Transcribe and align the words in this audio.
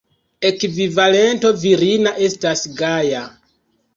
Ekvivalento 0.47 1.51
virina 1.65 2.13
estas 2.29 2.65
Gaja. 2.81 3.23